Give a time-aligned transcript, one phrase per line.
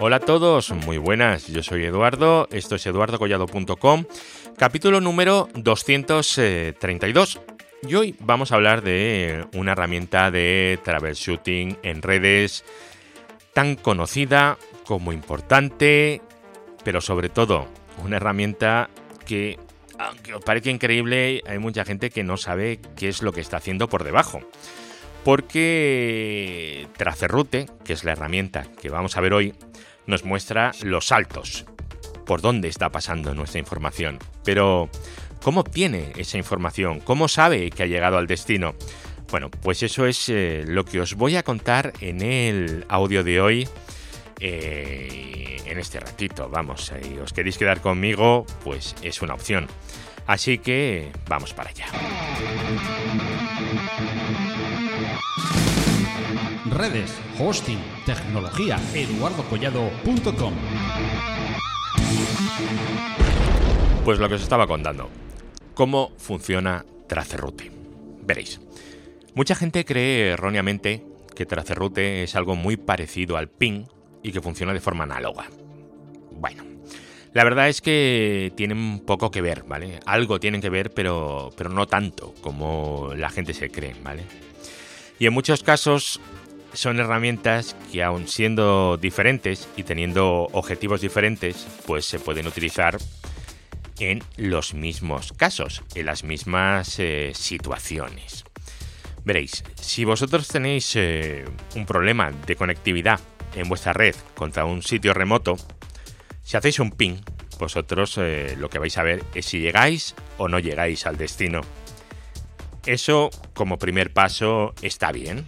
[0.00, 4.04] Hola a todos, muy buenas, yo soy Eduardo, esto es eduardocollado.com,
[4.56, 7.40] capítulo número 232.
[7.82, 12.64] Y hoy vamos a hablar de una herramienta de troubleshooting en redes
[13.52, 14.56] tan conocida
[14.86, 16.22] como importante,
[16.84, 17.66] pero sobre todo
[18.04, 18.90] una herramienta
[19.26, 19.58] que,
[19.98, 23.58] aunque os parezca increíble, hay mucha gente que no sabe qué es lo que está
[23.58, 24.40] haciendo por debajo.
[25.24, 29.54] Porque Tracerrute, que es la herramienta que vamos a ver hoy,
[30.06, 31.66] nos muestra los saltos,
[32.24, 34.18] por dónde está pasando nuestra información.
[34.44, 34.88] Pero,
[35.42, 37.00] ¿cómo obtiene esa información?
[37.00, 38.74] ¿Cómo sabe que ha llegado al destino?
[39.30, 43.40] Bueno, pues eso es eh, lo que os voy a contar en el audio de
[43.40, 43.68] hoy.
[44.40, 49.66] Eh, en este ratito, vamos, si os queréis quedar conmigo, pues es una opción.
[50.26, 51.86] Así que vamos para allá.
[56.78, 60.54] redes, hosting, tecnología, eduardocollado.com.
[64.04, 65.08] Pues lo que os estaba contando.
[65.74, 67.72] ¿Cómo funciona Tracerrute?
[68.22, 68.60] Veréis.
[69.34, 73.86] Mucha gente cree erróneamente que Tracerrute es algo muy parecido al ping
[74.22, 75.46] y que funciona de forma análoga.
[76.32, 76.64] Bueno,
[77.32, 80.00] la verdad es que tienen poco que ver, ¿vale?
[80.06, 84.24] Algo tienen que ver, pero, pero no tanto como la gente se cree, ¿vale?
[85.18, 86.20] Y en muchos casos
[86.72, 92.98] son herramientas que aun siendo diferentes y teniendo objetivos diferentes, pues se pueden utilizar
[93.98, 98.44] en los mismos casos, en las mismas eh, situaciones.
[99.24, 103.20] Veréis, si vosotros tenéis eh, un problema de conectividad
[103.58, 105.56] en vuestra red contra un sitio remoto,
[106.42, 107.16] si hacéis un ping,
[107.58, 111.60] vosotros eh, lo que vais a ver es si llegáis o no llegáis al destino.
[112.86, 115.46] Eso como primer paso está bien,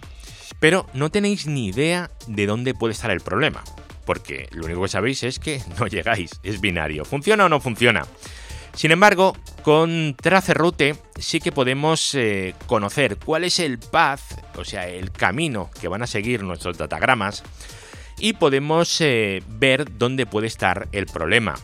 [0.59, 3.63] pero no tenéis ni idea de dónde puede estar el problema,
[4.05, 8.05] porque lo único que sabéis es que no llegáis, es binario, ¿funciona o no funciona?
[8.73, 14.21] Sin embargo, con Tracerroute sí que podemos eh, conocer cuál es el path,
[14.57, 17.43] o sea, el camino que van a seguir nuestros datagramas,
[18.21, 21.55] y podemos eh, ver dónde puede estar el problema.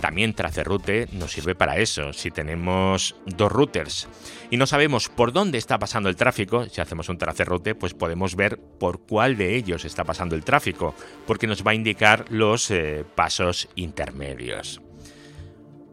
[0.00, 2.12] También Tracerroute nos sirve para eso.
[2.12, 4.08] Si tenemos dos routers
[4.50, 8.34] y no sabemos por dónde está pasando el tráfico, si hacemos un Tracerroute, pues podemos
[8.34, 10.94] ver por cuál de ellos está pasando el tráfico,
[11.24, 14.80] porque nos va a indicar los eh, pasos intermedios.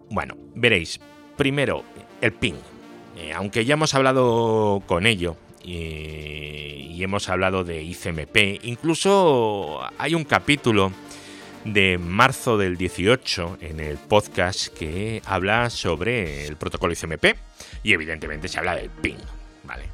[0.10, 1.00] Bueno, veréis,
[1.38, 1.84] primero,
[2.22, 2.56] el ping.
[3.16, 5.38] Eh, aunque ya hemos hablado con ello,
[5.76, 8.64] y hemos hablado de ICMP.
[8.64, 10.92] Incluso hay un capítulo
[11.66, 17.36] de marzo del 18 en el podcast que habla sobre el protocolo ICMP
[17.84, 19.18] y evidentemente se habla del ping,
[19.64, 19.86] ¿vale?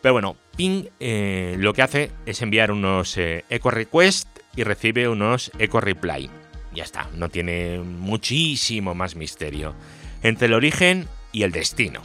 [0.00, 5.08] Pero bueno, ping eh, lo que hace es enviar unos eh, echo request y recibe
[5.08, 6.30] unos echo reply.
[6.72, 9.74] Ya está, no tiene muchísimo más misterio
[10.22, 12.02] entre el origen y el destino,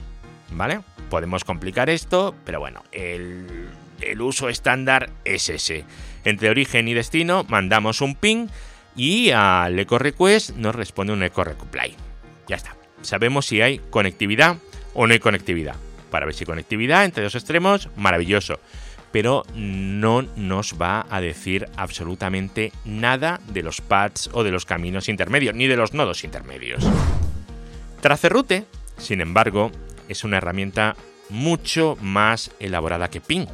[0.55, 0.81] ¿vale?
[1.09, 3.69] Podemos complicar esto, pero bueno, el,
[4.19, 5.85] uso estándar es ese.
[6.23, 8.47] Entre origen y destino mandamos un ping
[8.95, 11.95] y al echo request nos responde un echo reply.
[12.47, 12.75] Ya está.
[13.01, 14.57] Sabemos si hay conectividad
[14.93, 15.75] o no hay conectividad.
[16.09, 18.59] Para ver si conectividad entre dos extremos, maravilloso.
[19.11, 25.07] Pero no nos va a decir absolutamente nada de los paths o de los caminos
[25.07, 26.83] intermedios, ni de los nodos intermedios.
[28.01, 28.65] Tracerrute,
[28.97, 29.71] sin embargo,
[30.09, 30.95] es una herramienta
[31.29, 33.47] mucho más elaborada que Ping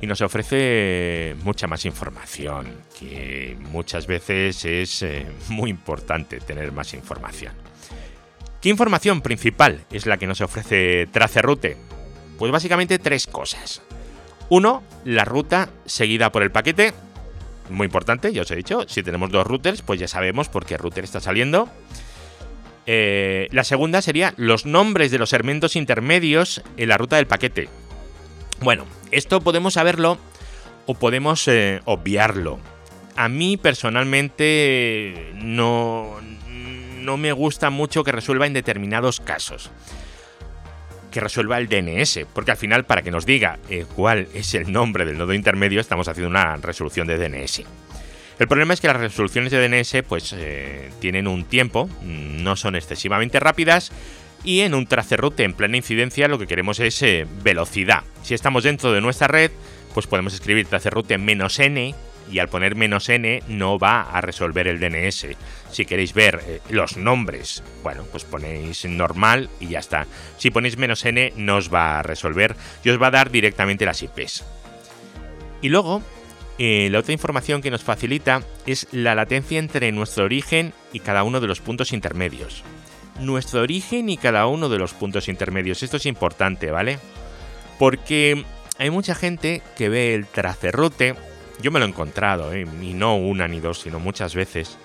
[0.00, 6.92] y nos ofrece mucha más información, que muchas veces es eh, muy importante tener más
[6.92, 7.54] información.
[8.60, 11.76] ¿Qué información principal es la que nos ofrece Tracerroute?
[12.36, 13.82] Pues básicamente tres cosas.
[14.48, 16.92] Uno, la ruta seguida por el paquete.
[17.70, 20.76] Muy importante, ya os he dicho, si tenemos dos routers, pues ya sabemos por qué
[20.76, 21.68] router está saliendo.
[22.86, 27.68] Eh, la segunda sería los nombres de los segmentos intermedios en la ruta del paquete.
[28.60, 30.18] Bueno, esto podemos saberlo
[30.86, 32.58] o podemos eh, obviarlo.
[33.16, 36.16] A mí personalmente no,
[37.02, 39.70] no me gusta mucho que resuelva en determinados casos.
[41.10, 44.72] Que resuelva el DNS, porque al final para que nos diga eh, cuál es el
[44.72, 47.64] nombre del nodo intermedio estamos haciendo una resolución de DNS.
[48.42, 52.74] El problema es que las resoluciones de DNS pues eh, tienen un tiempo, no son
[52.74, 53.92] excesivamente rápidas
[54.42, 58.02] y en un tracerroute en plena incidencia lo que queremos es eh, velocidad.
[58.24, 59.52] Si estamos dentro de nuestra red,
[59.94, 61.94] pues podemos escribir tracerroute menos n
[62.32, 65.24] y al poner menos n no va a resolver el DNS.
[65.70, 70.08] Si queréis ver eh, los nombres, bueno, pues ponéis normal y ya está.
[70.36, 73.86] Si ponéis menos n no os va a resolver y os va a dar directamente
[73.86, 74.44] las IPs.
[75.60, 76.02] Y luego,
[76.64, 81.24] eh, la otra información que nos facilita es la latencia entre nuestro origen y cada
[81.24, 82.62] uno de los puntos intermedios.
[83.18, 85.82] Nuestro origen y cada uno de los puntos intermedios.
[85.82, 87.00] Esto es importante, ¿vale?
[87.80, 88.44] Porque
[88.78, 91.16] hay mucha gente que ve el tracerrote,
[91.60, 92.64] yo me lo he encontrado, ¿eh?
[92.80, 94.78] y no una ni dos, sino muchas veces.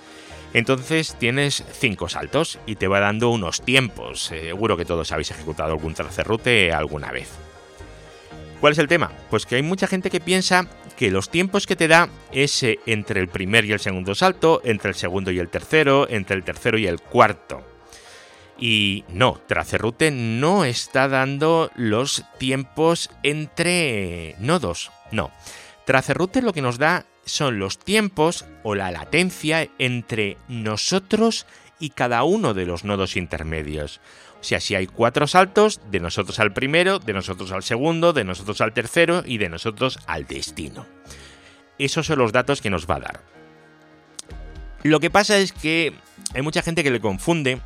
[0.55, 4.23] Entonces tienes cinco saltos y te va dando unos tiempos.
[4.23, 7.29] Seguro que todos habéis ejecutado algún tracerrote alguna vez.
[8.59, 9.11] ¿Cuál es el tema?
[9.29, 13.21] Pues que hay mucha gente que piensa que los tiempos que te da es entre
[13.21, 16.77] el primer y el segundo salto, entre el segundo y el tercero, entre el tercero
[16.77, 17.63] y el cuarto.
[18.59, 25.31] Y no, Tracerroute no está dando los tiempos entre nodos, no.
[25.85, 31.45] Tracerroute lo que nos da son los tiempos o la latencia entre nosotros
[31.79, 34.01] y cada uno de los nodos intermedios.
[34.47, 38.71] Si hay cuatro saltos, de nosotros al primero, de nosotros al segundo, de nosotros al
[38.71, 40.85] tercero y de nosotros al destino.
[41.77, 43.19] Esos son los datos que nos va a dar.
[44.83, 45.93] Lo que pasa es que
[46.33, 47.59] hay mucha gente que le confunde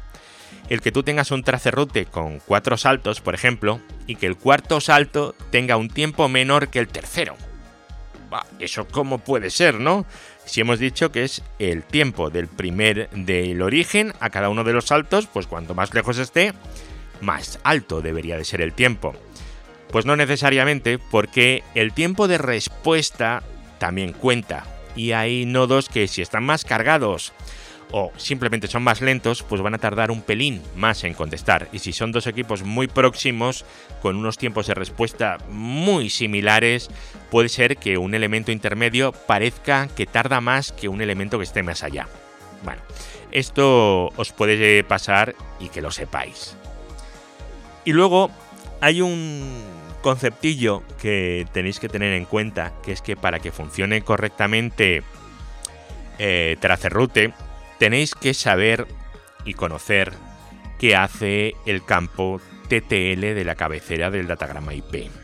[0.69, 4.81] el que tú tengas un tracerrote con cuatro saltos, por ejemplo, y que el cuarto
[4.81, 7.37] salto tenga un tiempo menor que el tercero.
[8.57, 10.05] Eso cómo puede ser, ¿no?
[10.45, 14.73] Si hemos dicho que es el tiempo del primer del origen a cada uno de
[14.73, 16.53] los saltos, pues cuanto más lejos esté,
[17.21, 19.13] más alto debería de ser el tiempo.
[19.91, 23.43] Pues no necesariamente, porque el tiempo de respuesta
[23.77, 24.65] también cuenta.
[24.95, 27.33] Y hay nodos que si están más cargados
[27.91, 31.67] o simplemente son más lentos, pues van a tardar un pelín más en contestar.
[31.71, 33.65] Y si son dos equipos muy próximos,
[34.01, 36.89] con unos tiempos de respuesta muy similares,
[37.31, 41.63] puede ser que un elemento intermedio parezca que tarda más que un elemento que esté
[41.63, 42.07] más allá.
[42.63, 42.81] Bueno,
[43.31, 46.55] esto os puede pasar y que lo sepáis.
[47.85, 48.29] Y luego
[48.81, 49.63] hay un
[50.01, 55.01] conceptillo que tenéis que tener en cuenta, que es que para que funcione correctamente
[56.19, 57.33] eh, Tracerroute,
[57.79, 58.87] tenéis que saber
[59.45, 60.11] y conocer
[60.79, 65.20] qué hace el campo TTL de la cabecera del datagrama IP.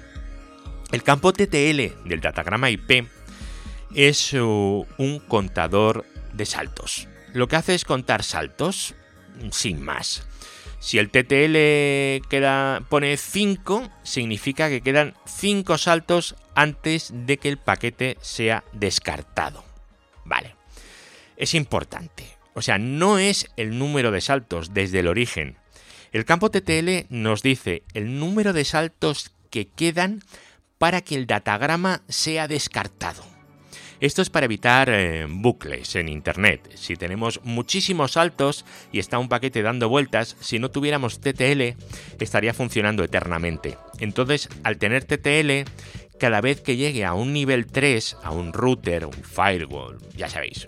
[0.92, 3.08] El campo TTL del datagrama IP
[3.94, 7.08] es uh, un contador de saltos.
[7.34, 8.96] Lo que hace es contar saltos
[9.52, 10.26] sin más.
[10.80, 17.58] Si el TTL queda, pone 5, significa que quedan 5 saltos antes de que el
[17.58, 19.66] paquete sea descartado.
[20.24, 20.56] Vale.
[21.36, 22.38] Es importante.
[22.54, 25.58] O sea, no es el número de saltos desde el origen.
[26.12, 30.22] El campo TTL nos dice el número de saltos que quedan
[30.78, 33.24] para que el datagrama sea descartado.
[34.00, 36.70] Esto es para evitar eh, bucles en Internet.
[36.76, 41.76] Si tenemos muchísimos saltos y está un paquete dando vueltas, si no tuviéramos TTL
[42.20, 43.76] estaría funcionando eternamente.
[43.98, 45.68] Entonces, al tener TTL,
[46.20, 50.68] cada vez que llegue a un nivel 3, a un router, un firewall, ya sabéis,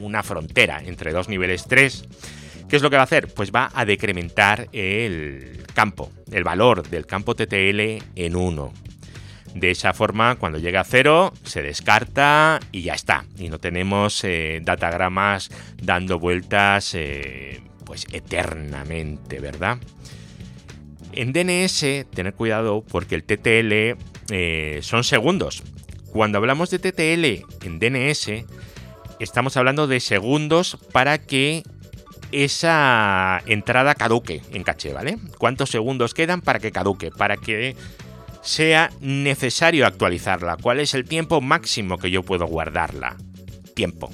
[0.00, 2.04] una frontera entre dos niveles 3,
[2.68, 3.26] ¿qué es lo que va a hacer?
[3.26, 8.85] Pues va a decrementar el campo, el valor del campo TTL en 1.
[9.56, 13.24] De esa forma, cuando llega a 0, se descarta y ya está.
[13.38, 15.50] Y no tenemos eh, datagramas
[15.80, 19.78] dando vueltas eh, pues eternamente, ¿verdad?
[21.12, 23.98] En DNS, tener cuidado porque el TTL
[24.30, 25.62] eh, son segundos.
[26.12, 28.44] Cuando hablamos de TTL en DNS,
[29.20, 31.62] estamos hablando de segundos para que
[32.30, 35.16] esa entrada caduque en caché, ¿vale?
[35.38, 37.10] ¿Cuántos segundos quedan para que caduque?
[37.10, 37.74] Para que
[38.46, 40.56] sea necesario actualizarla.
[40.56, 43.16] ¿Cuál es el tiempo máximo que yo puedo guardarla?
[43.74, 44.10] Tiempo.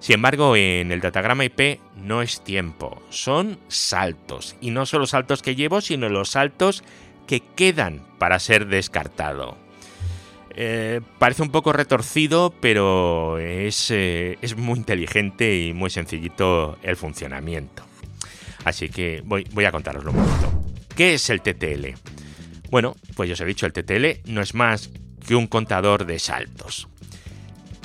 [0.00, 4.56] Sin embargo, en el datagrama IP no es tiempo, son saltos.
[4.60, 6.82] Y no son los saltos que llevo, sino los saltos
[7.26, 9.58] que quedan para ser descartado.
[10.54, 16.96] Eh, parece un poco retorcido, pero es, eh, es, muy inteligente y muy sencillito el
[16.96, 17.84] funcionamiento.
[18.64, 20.64] Así que voy, voy a contaroslo un poquito.
[20.96, 21.94] ¿Qué es el TTL?
[22.70, 24.90] Bueno, pues ya os he dicho, el TTL no es más
[25.26, 26.88] que un contador de saltos.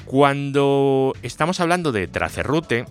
[0.06, 2.86] Cuando estamos hablando de tracerroute,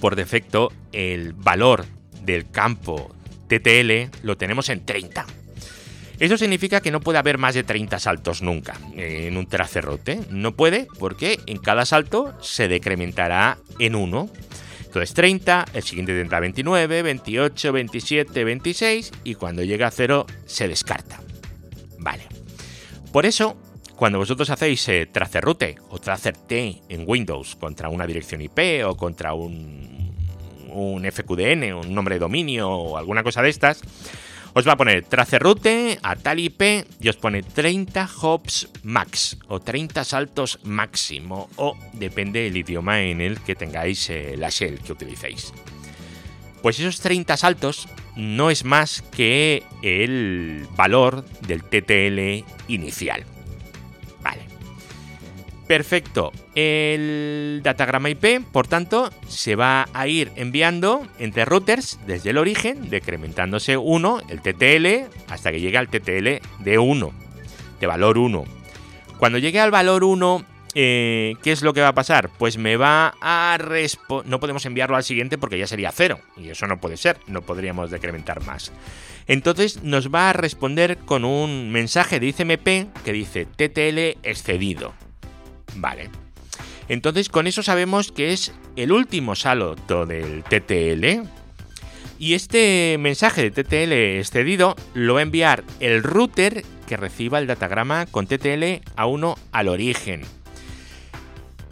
[0.00, 1.86] por defecto el valor
[2.22, 3.14] del campo
[3.48, 5.26] TTL lo tenemos en 30.
[6.18, 10.20] Eso significa que no puede haber más de 30 saltos nunca en un tracerrote.
[10.30, 14.28] No puede porque en cada salto se decrementará en uno.
[14.90, 20.66] Entonces 30, el siguiente tendrá 29, 28, 27, 26 y cuando llega a 0 se
[20.66, 21.20] descarta.
[22.00, 22.24] Vale.
[23.12, 23.56] Por eso
[23.94, 29.32] cuando vosotros hacéis eh, tracerroute o tracert en Windows contra una dirección IP o contra
[29.32, 30.12] un,
[30.72, 33.82] un FQDN, un nombre de dominio o alguna cosa de estas,
[34.54, 39.60] os va a poner tracerroute a tal IP y os pone 30 hops max o
[39.60, 44.92] 30 saltos máximo o depende del idioma en el que tengáis eh, la shell que
[44.92, 45.52] utilicéis.
[46.62, 53.24] Pues esos 30 saltos no es más que el valor del TTL inicial.
[55.70, 56.32] Perfecto.
[56.56, 62.90] El datagrama IP, por tanto, se va a ir enviando entre routers desde el origen,
[62.90, 67.12] decrementándose 1, el TTL, hasta que llegue al TTL de 1,
[67.78, 68.44] de valor 1.
[69.18, 72.30] Cuando llegue al valor 1, eh, ¿qué es lo que va a pasar?
[72.36, 74.28] Pues me va a responder...
[74.28, 77.42] No podemos enviarlo al siguiente porque ya sería 0, y eso no puede ser, no
[77.42, 78.72] podríamos decrementar más.
[79.28, 84.94] Entonces nos va a responder con un mensaje de ICMP que dice TTL excedido.
[85.76, 86.10] Vale.
[86.88, 91.28] Entonces con eso sabemos que es el último salto del TTL.
[92.18, 97.46] Y este mensaje de TTL excedido lo va a enviar el router que reciba el
[97.46, 100.22] datagrama con TTL a 1 al origen.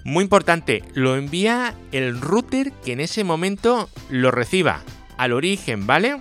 [0.05, 4.83] Muy importante, lo envía el router que en ese momento lo reciba
[5.19, 6.19] al origen, ¿vale?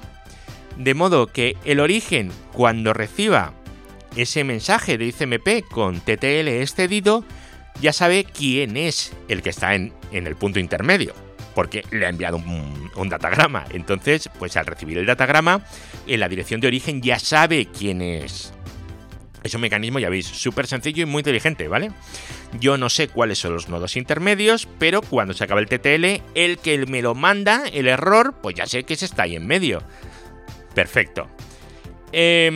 [0.75, 3.53] De modo que el origen, cuando reciba
[4.17, 7.24] ese mensaje de ICMP con TTL excedido,
[7.81, 11.13] ya sabe quién es el que está en, el punto intermedio,
[11.55, 13.65] porque le ha enviado un, datagrama.
[13.72, 15.65] Entonces, pues al recibir el datagrama,
[16.07, 18.53] en la dirección de origen ya sabe quién es.
[19.43, 21.91] Es un mecanismo, ya veis, súper sencillo y muy inteligente, ¿vale?
[22.60, 26.57] Yo no sé cuáles son los nodos intermedios, pero cuando se acaba el TTL, el
[26.57, 29.84] que me lo manda, el error, pues ya sé que se está ahí en medio.
[30.74, 31.29] Perfecto.
[32.12, 32.50] Eh,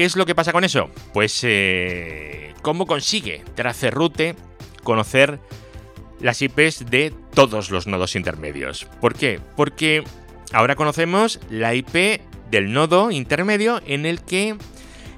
[0.00, 0.88] ¿Qué es lo que pasa con eso?
[1.12, 4.34] Pues, eh, ¿cómo consigue Tracerroute
[4.82, 5.40] conocer
[6.20, 8.86] las IPs de todos los nodos intermedios?
[9.02, 9.40] ¿Por qué?
[9.56, 10.02] Porque
[10.54, 14.56] ahora conocemos la IP del nodo intermedio en el que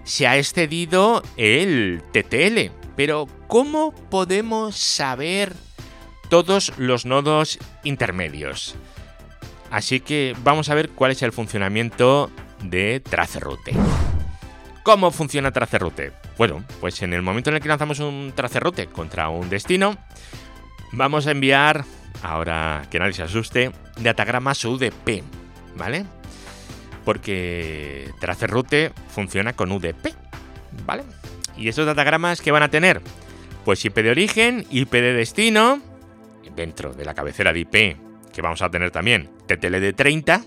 [0.03, 2.73] se ha excedido el TTL.
[2.97, 5.53] Pero, ¿cómo podemos saber
[6.29, 8.75] todos los nodos intermedios?
[9.71, 12.33] Así que vamos a ver cuál es el funcionamiento
[12.65, 13.75] de Tracerroute.
[14.83, 16.12] ¿Cómo funciona Tracerroute?
[16.37, 19.97] Bueno, pues en el momento en el que lanzamos un Tracerroute contra un destino,
[20.91, 21.85] vamos a enviar,
[22.23, 23.71] ahora que nadie se asuste,
[24.01, 25.23] datagramas UDP,
[25.77, 26.05] ¿vale?
[27.05, 30.15] Porque Tracerroute funciona con UDP,
[30.85, 31.05] ¿vale?
[31.57, 33.01] ¿Y estos datagramas qué van a tener?
[33.65, 35.81] Pues IP de origen, IP de destino,
[36.57, 37.73] dentro de la cabecera de IP,
[38.33, 40.43] que vamos a tener también TTL de 30,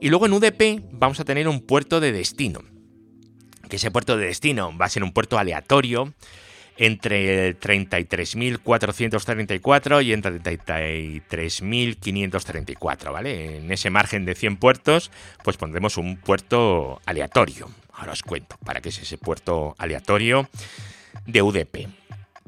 [0.00, 2.60] y luego en UDP vamos a tener un puerto de destino
[3.70, 6.12] que ese puerto de destino va a ser un puerto aleatorio
[6.76, 13.58] entre el 33.434 y entre 33.534, ¿vale?
[13.58, 15.12] En ese margen de 100 puertos,
[15.44, 17.70] pues pondremos un puerto aleatorio.
[17.92, 20.48] Ahora os cuento para qué es ese puerto aleatorio
[21.26, 21.86] de UDP.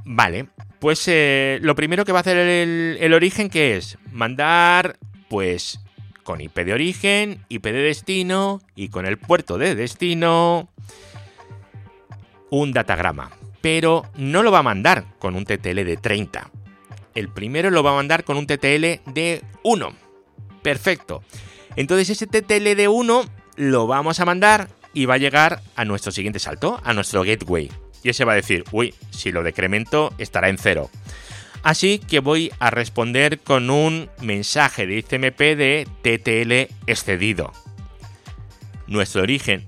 [0.05, 0.47] Vale,
[0.79, 4.97] pues eh, lo primero que va a hacer el, el origen, que es mandar,
[5.29, 5.79] pues,
[6.23, 10.71] con IP de origen, IP de destino y con el puerto de destino
[12.53, 13.31] un datagrama,
[13.63, 16.51] pero no lo va a mandar con un TTL de 30.
[17.15, 19.93] El primero lo va a mandar con un TTL de 1.
[20.63, 21.23] Perfecto.
[21.77, 23.25] Entonces ese TTL de 1
[23.57, 27.71] lo vamos a mandar y va a llegar a nuestro siguiente salto, a nuestro gateway.
[28.03, 30.91] Y ese va a decir, uy, si lo decremento estará en 0.
[31.63, 37.51] Así que voy a responder con un mensaje de ICMP de TTL excedido.
[38.87, 39.67] Nuestro origen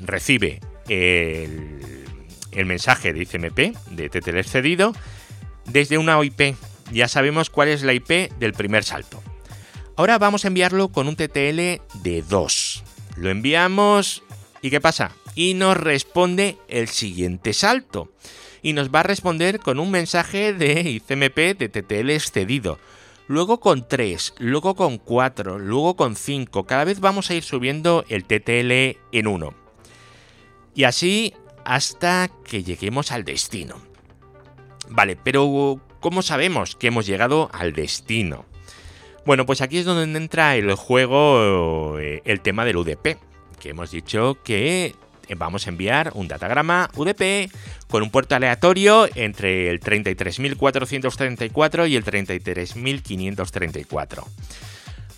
[0.00, 4.92] recibe el, mensaje de ICMP de TTL excedido
[5.66, 6.56] desde una IP.
[6.92, 9.22] Ya sabemos cuál es la IP del primer salto.
[9.96, 12.84] Ahora vamos a enviarlo con un TTL de 2.
[13.16, 14.22] Lo enviamos
[14.60, 15.12] y ¿qué pasa?
[15.34, 18.10] Y nos responde el siguiente salto.
[18.62, 22.78] Y nos va a responder con un mensaje de ICMP de TTL excedido.
[23.28, 26.64] Luego con 3, luego con 4, luego con 5.
[26.64, 29.61] Cada vez vamos a ir subiendo el TTL en 1.
[30.74, 33.76] Y así hasta que lleguemos al destino.
[34.88, 38.44] Vale, pero ¿cómo sabemos que hemos llegado al destino?
[39.24, 43.16] Bueno, pues aquí es donde entra el juego eh, el tema del UDP,
[43.60, 44.94] que hemos dicho que
[45.36, 47.50] vamos a enviar un datagrama UDP
[47.88, 54.24] con un puerto aleatorio entre el 33.434 y el 33.534.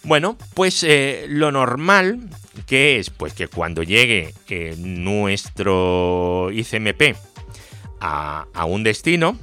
[0.04, 2.28] Bueno, pues eh, lo normal,
[2.66, 3.10] ¿Qué es?
[3.10, 7.14] Pues que cuando llegue eh, nuestro ICMP
[8.00, 9.36] a, a un destino,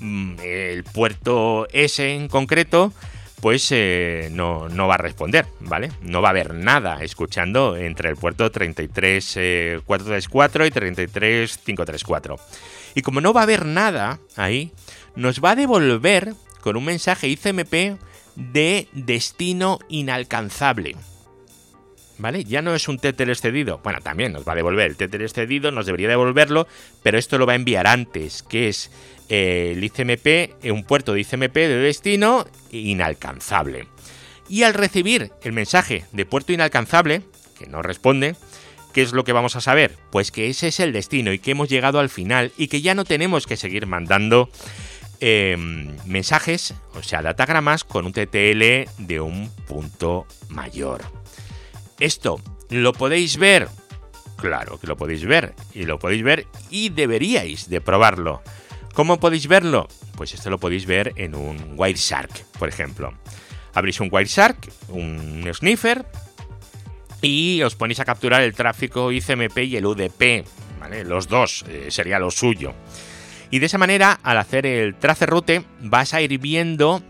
[0.00, 2.92] mm, el puerto S en concreto,
[3.40, 5.90] pues eh, no, no, va a responder, ¿vale?
[6.00, 12.38] No va a haber nada escuchando entre el puerto 33434 y 33534.
[12.94, 14.70] Y como no va a haber nada ahí,
[15.16, 17.98] nos va a devolver con un mensaje ICMP
[18.36, 20.96] de destino inalcanzable.
[22.16, 22.44] ¿Vale?
[22.44, 23.80] Ya no es un tether excedido.
[23.82, 26.68] Bueno, también nos va a devolver el tether excedido, nos debería devolverlo,
[27.02, 28.90] pero esto lo va a enviar antes, que es
[29.28, 33.88] eh, el ICMP, un puerto de ICMP de destino inalcanzable.
[34.48, 37.22] Y al recibir el mensaje de puerto inalcanzable,
[37.58, 38.36] que no responde,
[38.92, 39.96] ¿qué es lo que vamos a saber?
[40.10, 42.94] Pues que ese es el destino y que hemos llegado al final y que ya
[42.94, 44.50] no tenemos que seguir mandando
[45.26, 51.00] em, mensajes, o sea, datagramas con un TTL de un punto mayor.
[51.98, 53.68] Esto lo podéis ver,
[54.36, 58.42] claro que lo podéis ver, y lo podéis ver y deberíais de probarlo.
[58.92, 59.88] ¿Cómo podéis verlo?
[60.14, 63.14] Pues esto lo podéis ver en un Wireshark, por ejemplo.
[63.72, 66.04] Abrís un Wireshark, un sniffer,
[67.22, 70.44] y os ponéis a capturar el tráfico ICMP y el UDP,
[70.78, 71.02] ¿vale?
[71.02, 72.74] Los dos, eh, sería lo suyo.
[73.50, 77.02] Y de esa manera, al hacer el traceroute, vas a ir viendo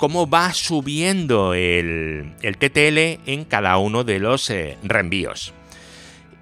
[0.00, 5.52] cómo va subiendo el, TTL en cada uno de los eh, reenvíos.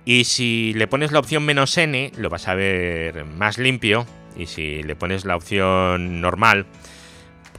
[0.05, 4.07] Y si le pones la opción menos "-n", lo vas a ver más limpio.
[4.37, 6.67] Y si le pones la opción normal,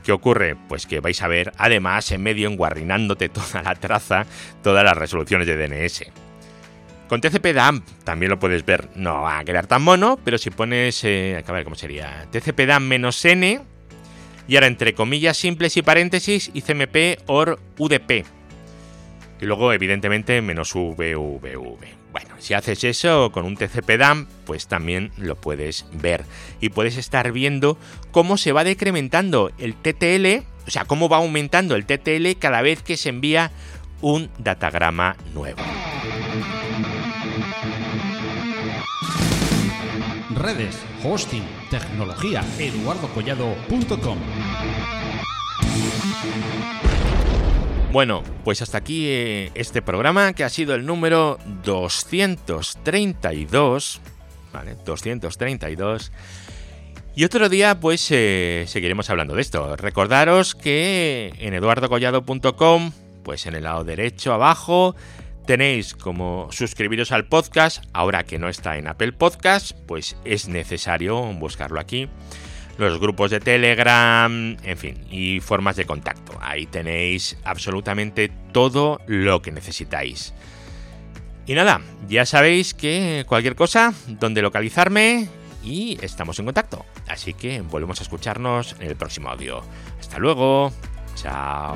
[0.03, 0.55] ¿qué ocurre?
[0.69, 4.25] Pues que vais a ver, además, en medio, enguarrinándote toda la traza,
[4.63, 6.28] todas las resoluciones de DNS.
[7.09, 10.51] Con TCP DAM también lo puedes ver, no va a quedar tan mono, pero si
[10.51, 13.61] pones, eh, a ver cómo sería, TCP DAM menos "-n",
[14.47, 18.25] y ahora entre comillas simples y paréntesis ICMP OR UDP.
[19.41, 21.79] Y luego evidentemente menos VVV.
[22.11, 26.25] Bueno, si haces eso con un TCP DAM, pues también lo puedes ver.
[26.59, 27.79] Y puedes estar viendo
[28.11, 32.83] cómo se va decrementando el TTL, o sea, cómo va aumentando el TTL cada vez
[32.83, 33.51] que se envía
[34.01, 35.61] un datagrama nuevo.
[40.39, 44.17] Redes, hosting, tecnología, eduardocollado.com.
[47.91, 53.99] Bueno, pues hasta aquí eh, este programa que ha sido el número 232,
[54.53, 54.75] ¿vale?
[54.85, 56.11] 232.
[57.15, 59.75] Y otro día pues eh, seguiremos hablando de esto.
[59.75, 62.91] Recordaros que en eduardocollado.com,
[63.23, 64.95] pues en el lado derecho abajo,
[65.49, 71.23] tenéis como suscribiros al podcast, ahora que no está en Apple Podcast, pues es necesario
[71.33, 72.07] buscarlo aquí.
[72.77, 76.37] Los grupos de Telegram, en fin, y formas de contacto.
[76.39, 80.35] Ahí tenéis absolutamente todo lo que necesitáis.
[81.47, 85.29] Y nada, ya sabéis que cualquier cosa, donde localizarme
[85.63, 86.85] y estamos en contacto.
[87.07, 89.63] Así que volvemos a escucharnos en el próximo audio.
[89.99, 90.71] Hasta luego.
[91.15, 91.75] Chao.